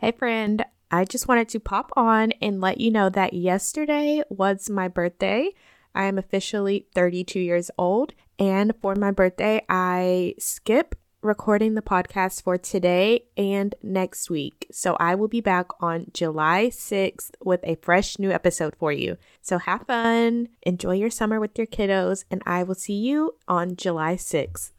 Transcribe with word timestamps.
Hey, 0.00 0.12
friend. 0.12 0.64
I 0.90 1.04
just 1.04 1.28
wanted 1.28 1.50
to 1.50 1.60
pop 1.60 1.92
on 1.94 2.32
and 2.40 2.58
let 2.58 2.80
you 2.80 2.90
know 2.90 3.10
that 3.10 3.34
yesterday 3.34 4.22
was 4.30 4.70
my 4.70 4.88
birthday. 4.88 5.50
I 5.94 6.04
am 6.04 6.16
officially 6.16 6.86
32 6.94 7.38
years 7.38 7.70
old. 7.76 8.14
And 8.38 8.72
for 8.80 8.94
my 8.94 9.10
birthday, 9.10 9.60
I 9.68 10.36
skip 10.38 10.94
recording 11.20 11.74
the 11.74 11.82
podcast 11.82 12.42
for 12.42 12.56
today 12.56 13.26
and 13.36 13.74
next 13.82 14.30
week. 14.30 14.68
So 14.72 14.96
I 14.98 15.16
will 15.16 15.28
be 15.28 15.42
back 15.42 15.66
on 15.80 16.06
July 16.14 16.68
6th 16.68 17.32
with 17.44 17.60
a 17.62 17.76
fresh 17.82 18.18
new 18.18 18.30
episode 18.30 18.74
for 18.76 18.90
you. 18.90 19.18
So 19.42 19.58
have 19.58 19.86
fun, 19.86 20.48
enjoy 20.62 20.94
your 20.94 21.10
summer 21.10 21.38
with 21.38 21.58
your 21.58 21.66
kiddos, 21.66 22.24
and 22.30 22.42
I 22.46 22.62
will 22.62 22.74
see 22.74 22.94
you 22.94 23.34
on 23.46 23.76
July 23.76 24.14
6th. 24.14 24.68